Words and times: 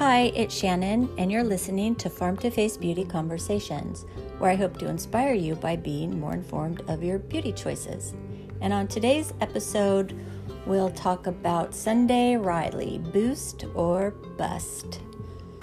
Hi, 0.00 0.32
it's 0.34 0.54
Shannon, 0.54 1.10
and 1.18 1.30
you're 1.30 1.44
listening 1.44 1.94
to 1.96 2.08
Farm 2.08 2.34
to 2.38 2.50
Face 2.50 2.74
Beauty 2.78 3.04
Conversations, 3.04 4.06
where 4.38 4.50
I 4.50 4.54
hope 4.54 4.78
to 4.78 4.88
inspire 4.88 5.34
you 5.34 5.54
by 5.54 5.76
being 5.76 6.18
more 6.18 6.32
informed 6.32 6.80
of 6.88 7.02
your 7.02 7.18
beauty 7.18 7.52
choices. 7.52 8.14
And 8.62 8.72
on 8.72 8.88
today's 8.88 9.34
episode, 9.42 10.18
we'll 10.64 10.88
talk 10.88 11.26
about 11.26 11.74
Sunday 11.74 12.36
Riley 12.36 12.96
boost 13.12 13.66
or 13.74 14.12
bust. 14.38 15.02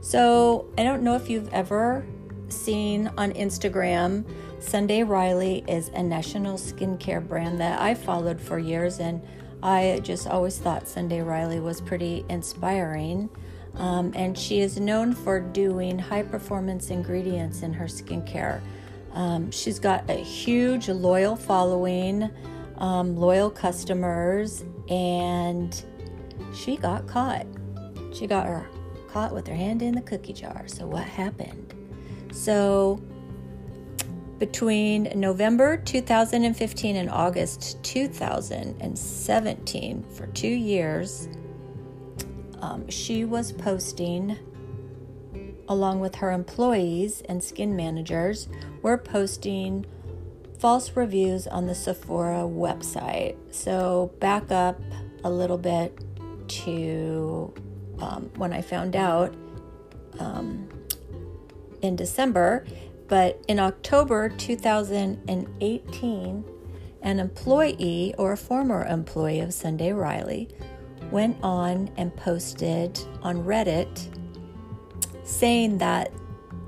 So, 0.00 0.64
I 0.78 0.82
don't 0.82 1.02
know 1.02 1.14
if 1.14 1.28
you've 1.28 1.52
ever 1.52 2.06
seen 2.48 3.08
on 3.18 3.32
Instagram, 3.34 4.24
Sunday 4.60 5.02
Riley 5.02 5.62
is 5.68 5.90
a 5.90 6.02
national 6.02 6.56
skincare 6.56 7.28
brand 7.28 7.60
that 7.60 7.82
I 7.82 7.94
followed 7.94 8.40
for 8.40 8.58
years, 8.58 8.98
and 8.98 9.20
I 9.62 10.00
just 10.02 10.26
always 10.26 10.56
thought 10.56 10.88
Sunday 10.88 11.20
Riley 11.20 11.60
was 11.60 11.82
pretty 11.82 12.24
inspiring. 12.30 13.28
Um, 13.76 14.12
and 14.14 14.36
she 14.36 14.60
is 14.60 14.78
known 14.78 15.14
for 15.14 15.40
doing 15.40 15.98
high 15.98 16.22
performance 16.22 16.90
ingredients 16.90 17.62
in 17.62 17.72
her 17.72 17.86
skincare. 17.86 18.60
Um, 19.14 19.50
she's 19.50 19.78
got 19.78 20.08
a 20.10 20.14
huge 20.14 20.88
loyal 20.88 21.36
following, 21.36 22.30
um, 22.78 23.14
loyal 23.16 23.50
customers, 23.50 24.64
and 24.88 25.84
she 26.54 26.76
got 26.76 27.06
caught. 27.06 27.46
She 28.12 28.26
got 28.26 28.46
her 28.46 28.66
caught 29.08 29.32
with 29.32 29.46
her 29.46 29.54
hand 29.54 29.82
in 29.82 29.94
the 29.94 30.00
cookie 30.00 30.32
jar. 30.32 30.64
So, 30.66 30.86
what 30.86 31.04
happened? 31.04 31.74
So, 32.32 33.02
between 34.38 35.12
November 35.14 35.76
2015 35.76 36.96
and 36.96 37.10
August 37.10 37.84
2017, 37.84 40.04
for 40.14 40.26
two 40.28 40.48
years, 40.48 41.28
um, 42.62 42.88
she 42.88 43.24
was 43.24 43.52
posting, 43.52 44.38
along 45.68 46.00
with 46.00 46.16
her 46.16 46.30
employees 46.30 47.22
and 47.28 47.42
skin 47.42 47.76
managers, 47.76 48.48
were 48.82 48.96
posting 48.96 49.84
false 50.60 50.96
reviews 50.96 51.48
on 51.48 51.66
the 51.66 51.74
Sephora 51.74 52.44
website. 52.44 53.36
So, 53.50 54.12
back 54.20 54.52
up 54.52 54.80
a 55.24 55.30
little 55.30 55.58
bit 55.58 55.98
to 56.48 57.52
um, 57.98 58.30
when 58.36 58.52
I 58.52 58.62
found 58.62 58.94
out 58.94 59.34
um, 60.20 60.68
in 61.82 61.96
December, 61.96 62.64
but 63.08 63.42
in 63.48 63.58
October 63.58 64.28
2018, 64.28 66.44
an 67.02 67.18
employee 67.18 68.14
or 68.16 68.30
a 68.32 68.36
former 68.36 68.86
employee 68.86 69.40
of 69.40 69.52
Sunday 69.52 69.92
Riley 69.92 70.48
went 71.12 71.36
on 71.42 71.90
and 71.96 72.14
posted 72.16 72.98
on 73.22 73.44
Reddit 73.44 74.08
saying 75.24 75.78
that 75.78 76.10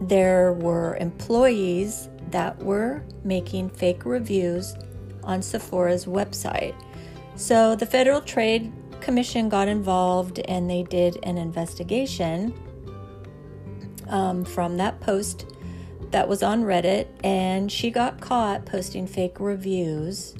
there 0.00 0.52
were 0.52 0.96
employees 0.98 2.08
that 2.30 2.56
were 2.62 3.02
making 3.24 3.70
fake 3.70 4.04
reviews 4.04 4.74
on 5.22 5.40
Sephora's 5.40 6.04
website. 6.04 6.74
So 7.36 7.74
the 7.74 7.86
Federal 7.86 8.20
Trade 8.20 8.72
Commission 9.00 9.48
got 9.48 9.66
involved 9.66 10.38
and 10.40 10.68
they 10.70 10.82
did 10.84 11.18
an 11.24 11.38
investigation 11.38 12.54
um, 14.08 14.44
from 14.44 14.76
that 14.76 15.00
post 15.00 15.46
that 16.10 16.28
was 16.28 16.44
on 16.44 16.62
Reddit, 16.62 17.08
and 17.24 17.72
she 17.72 17.90
got 17.90 18.20
caught 18.20 18.64
posting 18.66 19.04
fake 19.04 19.40
reviews 19.40 20.36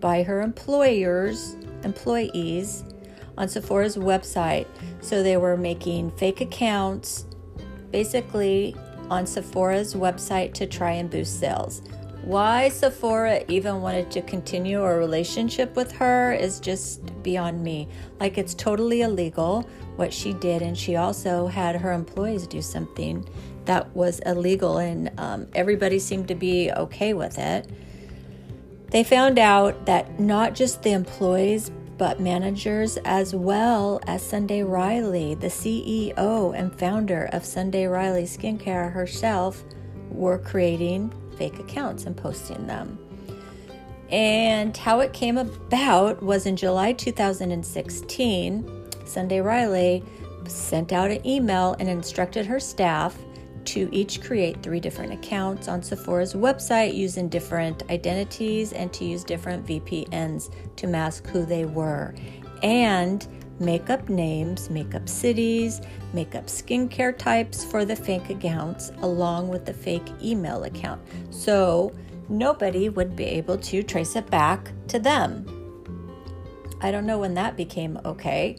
by 0.00 0.24
her 0.24 0.42
employers, 0.42 1.56
employees 1.84 2.82
on 3.36 3.48
Sephora's 3.48 3.96
website. 3.96 4.66
So 5.00 5.22
they 5.22 5.36
were 5.36 5.56
making 5.56 6.10
fake 6.12 6.40
accounts 6.40 7.26
basically 7.90 8.74
on 9.10 9.26
Sephora's 9.26 9.94
website 9.94 10.52
to 10.54 10.66
try 10.66 10.92
and 10.92 11.08
boost 11.08 11.38
sales. 11.38 11.82
Why 12.22 12.70
Sephora 12.70 13.44
even 13.46 13.80
wanted 13.82 14.10
to 14.10 14.22
continue 14.22 14.82
a 14.82 14.98
relationship 14.98 15.76
with 15.76 15.92
her 15.92 16.32
is 16.32 16.58
just 16.58 17.22
beyond 17.22 17.62
me. 17.62 17.88
Like, 18.18 18.36
it's 18.36 18.52
totally 18.52 19.02
illegal 19.02 19.68
what 19.94 20.12
she 20.12 20.32
did, 20.32 20.60
and 20.60 20.76
she 20.76 20.96
also 20.96 21.46
had 21.46 21.76
her 21.76 21.92
employees 21.92 22.48
do 22.48 22.60
something 22.60 23.28
that 23.64 23.94
was 23.94 24.18
illegal, 24.26 24.78
and 24.78 25.12
um, 25.18 25.46
everybody 25.54 26.00
seemed 26.00 26.26
to 26.26 26.34
be 26.34 26.72
okay 26.72 27.14
with 27.14 27.38
it. 27.38 27.70
They 28.90 29.04
found 29.04 29.38
out 29.38 29.86
that 29.86 30.18
not 30.18 30.54
just 30.54 30.82
the 30.82 30.92
employees, 30.92 31.70
but 31.98 32.20
managers 32.20 32.98
as 32.98 33.34
well 33.34 34.00
as 34.06 34.22
Sunday 34.22 34.62
Riley, 34.62 35.34
the 35.34 35.46
CEO 35.46 36.58
and 36.58 36.78
founder 36.78 37.28
of 37.32 37.44
Sunday 37.44 37.86
Riley 37.86 38.24
Skincare 38.24 38.92
herself, 38.92 39.64
were 40.10 40.38
creating 40.38 41.12
fake 41.36 41.58
accounts 41.58 42.04
and 42.04 42.16
posting 42.16 42.66
them. 42.66 42.98
And 44.10 44.76
how 44.76 45.00
it 45.00 45.12
came 45.12 45.36
about 45.36 46.22
was 46.22 46.46
in 46.46 46.56
July 46.56 46.92
2016, 46.92 48.86
Sunday 49.04 49.40
Riley 49.40 50.04
sent 50.46 50.92
out 50.92 51.10
an 51.10 51.26
email 51.26 51.74
and 51.80 51.88
instructed 51.88 52.46
her 52.46 52.60
staff 52.60 53.16
to 53.66 53.88
each 53.92 54.22
create 54.22 54.62
three 54.62 54.80
different 54.80 55.12
accounts 55.12 55.68
on 55.68 55.82
Sephora's 55.82 56.34
website 56.34 56.94
using 56.94 57.28
different 57.28 57.82
identities 57.90 58.72
and 58.72 58.92
to 58.92 59.04
use 59.04 59.24
different 59.24 59.66
VPNs 59.66 60.50
to 60.76 60.86
mask 60.86 61.26
who 61.26 61.44
they 61.44 61.64
were. 61.64 62.14
And 62.62 63.26
make 63.58 63.90
up 63.90 64.08
names, 64.08 64.70
make 64.70 64.94
up 64.94 65.08
cities, 65.08 65.80
make 66.12 66.34
up 66.34 66.46
skincare 66.46 67.16
types 67.16 67.64
for 67.64 67.84
the 67.84 67.96
fake 67.96 68.30
accounts, 68.30 68.92
along 69.02 69.48
with 69.48 69.64
the 69.64 69.74
fake 69.74 70.08
email 70.22 70.64
account. 70.64 71.00
So 71.30 71.92
nobody 72.28 72.88
would 72.88 73.16
be 73.16 73.24
able 73.24 73.58
to 73.58 73.82
trace 73.82 74.16
it 74.16 74.28
back 74.30 74.72
to 74.88 74.98
them. 74.98 75.52
I 76.80 76.90
don't 76.90 77.06
know 77.06 77.18
when 77.18 77.34
that 77.34 77.56
became 77.56 77.98
okay. 78.04 78.56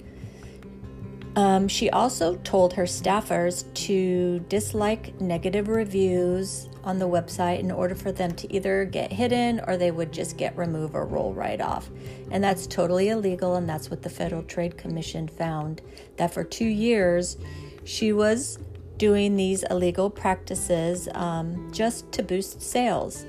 Um, 1.38 1.68
she 1.68 1.92
also 1.92 2.36
told 2.38 2.74
her 2.74 2.86
staffers 2.86 3.72
to 3.86 4.40
dislike 4.50 5.22
negative 5.22 5.68
reviews 5.68 6.68
on 6.84 6.98
the 6.98 7.08
website 7.08 7.59
in 7.59 7.70
order 7.70 7.94
for 7.94 8.12
them 8.12 8.31
to 8.31 8.52
either 8.52 8.86
get 8.86 9.14
hidden 9.14 9.62
or 9.68 9.78
they 9.78 9.92
would 9.92 10.12
just 10.12 10.36
get 10.36 10.58
removed 10.58 10.96
or 10.96 11.06
roll 11.06 11.36
right 11.36 11.62
off. 11.62 11.92
And 12.31 12.44
that's 12.44 12.66
totally 12.66 13.09
illegal, 13.09 13.53
and 13.53 13.70
that's 13.70 13.92
what 13.92 14.02
the 14.02 14.09
Federal 14.09 14.42
Trade 14.42 14.80
Commission 14.80 15.28
found 15.28 15.84
that 16.16 16.34
for 16.34 16.44
two 16.44 16.66
years 16.66 17.38
she 17.84 18.12
was 18.14 18.58
doing 18.98 19.36
these 19.36 19.62
illegal 19.69 20.09
practices 20.09 21.08
um, 21.14 21.72
just 21.72 22.12
to 22.14 22.24
boost 22.24 22.64
sales. 22.64 23.28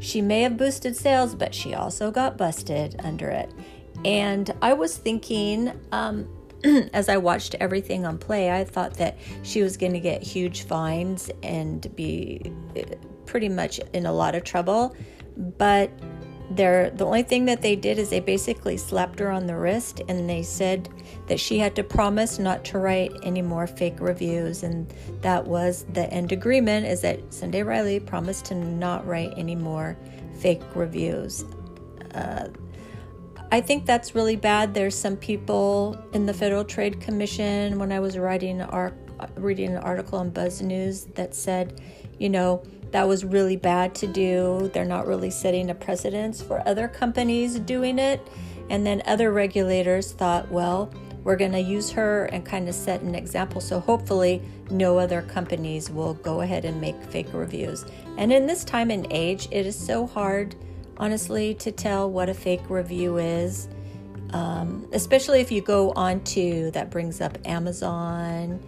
She 0.00 0.20
may 0.20 0.42
have 0.42 0.56
boosted 0.56 0.96
sales, 0.96 1.36
but 1.36 1.54
she 1.54 1.74
also 1.74 2.10
got 2.10 2.36
busted 2.36 3.00
under 3.04 3.30
it. 3.30 3.52
And 4.04 4.52
I 4.60 4.72
was 4.72 4.96
thinking, 4.96 5.72
um, 5.92 6.28
as 6.92 7.08
I 7.08 7.16
watched 7.16 7.54
everything 7.60 8.06
on 8.06 8.18
play, 8.18 8.50
I 8.50 8.64
thought 8.64 8.94
that 8.94 9.18
she 9.42 9.62
was 9.62 9.76
going 9.76 9.92
to 9.92 10.00
get 10.00 10.22
huge 10.22 10.62
fines 10.62 11.30
and 11.42 11.94
be 11.94 12.52
eh, 12.74 12.84
pretty 13.24 13.48
much 13.48 13.78
in 13.92 14.06
a 14.06 14.12
lot 14.12 14.34
of 14.34 14.44
trouble. 14.44 14.96
But 15.36 15.90
the 16.50 17.04
only 17.04 17.22
thing 17.22 17.44
that 17.46 17.60
they 17.60 17.74
did 17.76 17.98
is 17.98 18.10
they 18.10 18.20
basically 18.20 18.76
slapped 18.76 19.18
her 19.18 19.30
on 19.30 19.46
the 19.46 19.56
wrist 19.56 20.00
and 20.08 20.28
they 20.30 20.42
said 20.42 20.88
that 21.26 21.40
she 21.40 21.58
had 21.58 21.74
to 21.76 21.82
promise 21.82 22.38
not 22.38 22.64
to 22.66 22.78
write 22.78 23.12
any 23.22 23.42
more 23.42 23.66
fake 23.66 24.00
reviews. 24.00 24.62
And 24.62 24.92
that 25.22 25.44
was 25.44 25.84
the 25.92 26.10
end 26.12 26.32
agreement 26.32 26.86
is 26.86 27.00
that 27.02 27.34
Sunday 27.34 27.62
Riley 27.62 28.00
promised 28.00 28.46
to 28.46 28.54
not 28.54 29.06
write 29.06 29.32
any 29.36 29.56
more 29.56 29.96
fake 30.38 30.62
reviews. 30.74 31.44
Uh, 32.14 32.48
I 33.52 33.60
think 33.60 33.86
that's 33.86 34.14
really 34.14 34.36
bad. 34.36 34.74
There's 34.74 34.96
some 34.96 35.16
people 35.16 35.96
in 36.12 36.26
the 36.26 36.34
Federal 36.34 36.64
Trade 36.64 37.00
Commission 37.00 37.78
when 37.78 37.92
I 37.92 38.00
was 38.00 38.18
writing 38.18 38.60
our 38.60 38.92
reading 39.36 39.70
an 39.70 39.78
article 39.78 40.18
on 40.18 40.30
Buzz 40.30 40.60
News 40.60 41.04
that 41.14 41.34
said, 41.34 41.80
you 42.18 42.28
know, 42.28 42.62
that 42.90 43.06
was 43.06 43.24
really 43.24 43.56
bad 43.56 43.94
to 43.96 44.06
do. 44.06 44.70
They're 44.74 44.84
not 44.84 45.06
really 45.06 45.30
setting 45.30 45.70
a 45.70 45.74
precedence 45.74 46.42
for 46.42 46.66
other 46.68 46.88
companies 46.88 47.58
doing 47.60 47.98
it. 47.98 48.26
And 48.68 48.84
then 48.84 49.02
other 49.06 49.32
regulators 49.32 50.12
thought, 50.12 50.50
well, 50.50 50.92
we're 51.22 51.36
going 51.36 51.52
to 51.52 51.60
use 51.60 51.90
her 51.90 52.26
and 52.26 52.44
kind 52.44 52.68
of 52.68 52.74
set 52.74 53.00
an 53.00 53.14
example. 53.14 53.60
So 53.60 53.80
hopefully, 53.80 54.42
no 54.70 54.98
other 54.98 55.22
companies 55.22 55.90
will 55.90 56.14
go 56.14 56.40
ahead 56.40 56.64
and 56.64 56.80
make 56.80 57.00
fake 57.04 57.32
reviews. 57.32 57.84
And 58.18 58.32
in 58.32 58.46
this 58.46 58.64
time 58.64 58.90
and 58.90 59.06
age, 59.10 59.48
it 59.50 59.66
is 59.66 59.76
so 59.76 60.06
hard 60.06 60.56
honestly, 60.98 61.54
to 61.54 61.72
tell 61.72 62.10
what 62.10 62.28
a 62.28 62.34
fake 62.34 62.68
review 62.68 63.18
is. 63.18 63.68
Um, 64.30 64.88
especially 64.92 65.40
if 65.40 65.52
you 65.52 65.60
go 65.60 65.92
on 65.92 66.22
to 66.24 66.70
that 66.72 66.90
brings 66.90 67.20
up 67.20 67.38
Amazon 67.46 68.60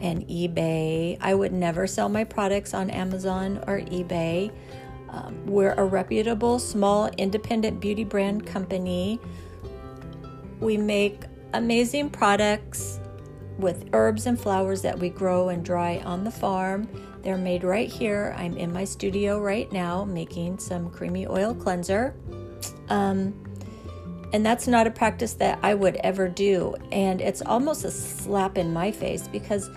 and 0.00 0.26
eBay. 0.28 1.16
I 1.20 1.34
would 1.34 1.52
never 1.52 1.86
sell 1.86 2.08
my 2.08 2.24
products 2.24 2.74
on 2.74 2.90
Amazon 2.90 3.58
or 3.66 3.80
eBay. 3.80 4.50
Um, 5.10 5.46
we're 5.46 5.72
a 5.74 5.84
reputable, 5.84 6.58
small, 6.58 7.08
independent 7.16 7.80
beauty 7.80 8.04
brand 8.04 8.46
company. 8.46 9.20
We 10.60 10.76
make 10.76 11.22
amazing 11.52 12.10
products 12.10 12.98
with 13.58 13.88
herbs 13.92 14.26
and 14.26 14.38
flowers 14.38 14.82
that 14.82 14.98
we 14.98 15.08
grow 15.08 15.48
and 15.48 15.64
dry 15.64 15.98
on 16.04 16.24
the 16.24 16.30
farm. 16.30 16.88
They're 17.22 17.38
made 17.38 17.64
right 17.64 17.88
here. 17.88 18.34
I'm 18.36 18.56
in 18.56 18.72
my 18.72 18.84
studio 18.84 19.40
right 19.40 19.70
now 19.72 20.04
making 20.04 20.58
some 20.58 20.90
creamy 20.90 21.26
oil 21.26 21.54
cleanser. 21.54 22.14
Um, 22.88 23.34
and 24.32 24.44
that's 24.44 24.66
not 24.66 24.86
a 24.86 24.90
practice 24.90 25.34
that 25.34 25.58
I 25.62 25.74
would 25.74 25.96
ever 25.96 26.28
do. 26.28 26.74
And 26.90 27.20
it's 27.20 27.40
almost 27.42 27.84
a 27.84 27.90
slap 27.90 28.58
in 28.58 28.72
my 28.72 28.90
face 28.90 29.28
because 29.28 29.70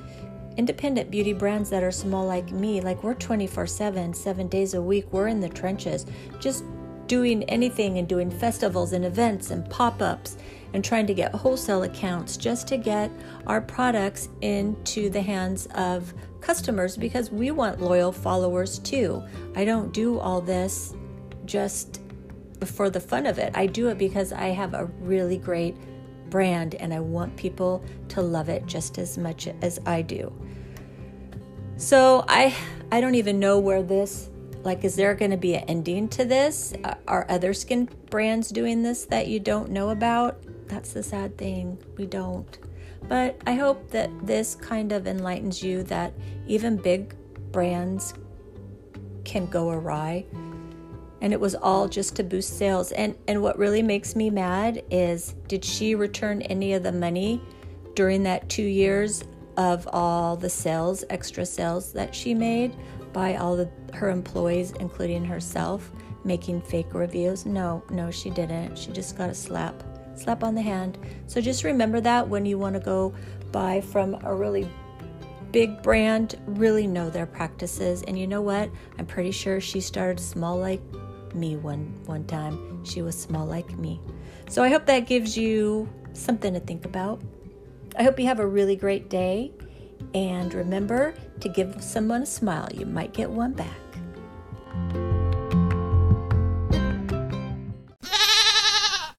independent 0.57 1.12
beauty 1.12 1.33
brands 1.33 1.69
that 1.69 1.83
are 1.83 1.91
small 1.91 2.25
like 2.25 2.51
me, 2.51 2.81
like 2.81 3.03
we're 3.03 3.13
24 3.13 3.68
7, 3.68 4.13
seven 4.13 4.47
days 4.47 4.74
a 4.74 4.81
week, 4.81 5.06
we're 5.12 5.27
in 5.27 5.39
the 5.39 5.50
trenches, 5.50 6.06
just 6.39 6.63
doing 7.07 7.44
anything 7.45 7.98
and 7.98 8.07
doing 8.07 8.30
festivals 8.30 8.94
and 8.94 9.06
events 9.06 9.51
and 9.51 9.69
pop 9.69 10.01
ups 10.01 10.38
and 10.74 10.83
trying 10.83 11.07
to 11.07 11.13
get 11.13 11.33
wholesale 11.33 11.83
accounts 11.83 12.38
just 12.38 12.68
to 12.68 12.77
get 12.77 13.09
our 13.45 13.62
products 13.62 14.30
into 14.42 15.09
the 15.09 15.21
hands 15.21 15.68
of 15.75 16.13
customers 16.42 16.98
because 16.98 17.31
we 17.31 17.51
want 17.51 17.81
loyal 17.81 18.12
followers 18.12 18.80
too. 18.80 19.24
I 19.56 19.65
don't 19.65 19.94
do 19.94 20.19
all 20.19 20.42
this 20.42 20.94
just 21.45 22.01
for 22.65 22.89
the 22.89 23.00
fun 23.00 23.25
of 23.25 23.38
it. 23.38 23.51
I 23.56 23.68
do 23.68 23.88
it 23.89 23.98
because 23.98 24.33
I 24.33 24.48
have 24.48 24.74
a 24.74 24.86
really 25.00 25.38
great 25.38 25.75
brand 26.30 26.75
and 26.75 26.94
I 26.94 27.00
want 27.00 27.36
people 27.38 27.83
to 28.10 28.21
love 28.21 28.50
it 28.50 28.65
just 28.65 28.98
as 28.98 29.18
much 29.18 29.48
as 29.62 29.80
I 29.86 30.01
do. 30.01 30.33
So 31.77 32.25
I 32.27 32.56
I 32.92 33.01
don't 33.01 33.15
even 33.15 33.39
know 33.39 33.60
where 33.60 33.83
this 33.83 34.30
like 34.63 34.83
is 34.83 34.95
there 34.95 35.15
going 35.15 35.31
to 35.31 35.38
be 35.38 35.56
an 35.56 35.63
ending 35.68 36.07
to 36.09 36.25
this? 36.25 36.74
Uh, 36.83 36.95
are 37.07 37.25
other 37.30 37.54
skin 37.54 37.89
brands 38.09 38.50
doing 38.50 38.83
this 38.83 39.06
that 39.06 39.27
you 39.27 39.39
don't 39.39 39.71
know 39.71 39.89
about? 39.89 40.39
That's 40.68 40.94
the 40.94 41.04
sad 41.04 41.38
thing. 41.38 41.77
We 41.98 42.06
don't. 42.06 42.57
But 43.07 43.42
I 43.45 43.54
hope 43.54 43.89
that 43.92 44.09
this 44.25 44.56
kind 44.56 44.92
of 44.92 45.07
enlightens 45.07 45.63
you 45.63 45.83
that 45.83 46.13
even 46.48 46.77
big 46.77 47.15
brands 47.51 48.13
can 49.24 49.45
go 49.45 49.69
awry 49.69 50.25
and 51.21 51.33
it 51.33 51.39
was 51.39 51.56
all 51.56 51.88
just 51.88 52.15
to 52.15 52.24
boost 52.24 52.57
sales. 52.57 52.92
And 52.92 53.15
and 53.27 53.42
what 53.42 53.57
really 53.57 53.81
makes 53.81 54.15
me 54.15 54.30
mad 54.30 54.83
is 54.92 55.36
did 55.48 55.63
she 55.63 55.95
return 55.95 56.42
any 56.44 56.74
of 56.74 56.83
the 56.83 56.92
money 56.92 57.42
during 57.95 58.24
that 58.24 58.48
2 58.50 58.62
years 58.62 59.24
of 59.57 59.88
all 59.92 60.36
the 60.36 60.50
sales, 60.50 61.03
extra 61.10 61.45
sales 61.45 61.92
that 61.94 62.13
she 62.13 62.33
made 62.33 62.75
by 63.17 63.35
all 63.35 63.67
her 63.95 64.11
employees 64.11 64.73
including 64.79 65.25
herself 65.25 65.91
making 66.23 66.61
fake 66.61 66.93
reviews? 66.93 67.47
No, 67.47 67.83
no 67.89 68.11
she 68.11 68.29
didn't. 68.29 68.77
She 68.77 68.91
just 68.91 69.17
got 69.17 69.31
a 69.31 69.33
slap 69.33 69.73
slap 70.13 70.43
on 70.43 70.53
the 70.53 70.61
hand. 70.61 70.99
So 71.25 71.41
just 71.41 71.63
remember 71.63 71.99
that 72.01 72.27
when 72.27 72.45
you 72.45 72.59
want 72.59 72.75
to 72.75 72.79
go 72.79 73.15
buy 73.51 73.81
from 73.81 74.19
a 74.23 74.35
really 74.35 74.69
big 75.51 75.81
brand, 75.81 76.35
really 76.45 76.85
know 76.85 77.09
their 77.09 77.25
practices. 77.25 78.03
And 78.03 78.19
you 78.19 78.27
know 78.27 78.43
what? 78.43 78.69
I'm 78.99 79.07
pretty 79.07 79.31
sure 79.31 79.59
she 79.59 79.81
started 79.81 80.19
small 80.19 80.59
like 80.59 80.81
me 81.33 81.55
one 81.55 81.99
one 82.05 82.23
time. 82.25 82.85
She 82.85 83.01
was 83.01 83.19
small 83.19 83.47
like 83.47 83.75
me. 83.79 83.99
So 84.47 84.61
I 84.61 84.69
hope 84.69 84.85
that 84.85 85.07
gives 85.07 85.35
you 85.35 85.89
something 86.13 86.53
to 86.53 86.59
think 86.59 86.85
about. 86.85 87.19
I 87.97 88.03
hope 88.03 88.19
you 88.19 88.27
have 88.27 88.39
a 88.39 88.47
really 88.47 88.75
great 88.75 89.09
day 89.09 89.53
and 90.13 90.53
remember 90.53 91.15
to 91.42 91.50
give 91.50 91.81
someone 91.81 92.24
a 92.24 92.25
smile. 92.25 92.68
You 92.74 92.86
might 92.86 93.13
get 93.13 93.30
one 93.30 93.54
back. 93.54 93.87